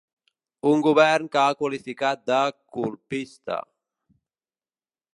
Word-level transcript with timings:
Un 0.69 0.79
govern 0.87 1.27
que 1.35 1.41
ha 1.51 1.59
qualificat 1.59 2.25
de 2.33 2.41
‘colpista’. 2.79 3.63